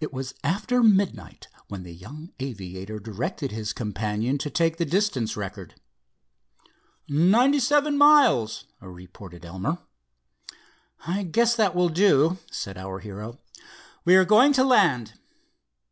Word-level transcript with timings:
It 0.00 0.12
was 0.12 0.34
after 0.42 0.82
midnight 0.82 1.46
when 1.68 1.84
the 1.84 1.94
young 1.94 2.32
aviator 2.40 2.98
directed 2.98 3.52
his 3.52 3.72
companion 3.72 4.38
to 4.38 4.50
take 4.50 4.76
the 4.76 4.84
distance 4.84 5.36
record. 5.36 5.76
"Ninety 7.08 7.60
seven 7.60 7.96
miles," 7.96 8.64
reported 8.80 9.44
Elmer. 9.44 9.78
"I 11.06 11.22
guess 11.22 11.54
that 11.54 11.76
will 11.76 11.90
do," 11.90 12.38
said 12.50 12.76
our 12.76 12.98
hero. 12.98 13.38
"We 14.04 14.16
are 14.16 14.24
going 14.24 14.52
to 14.54 14.64
land." 14.64 15.12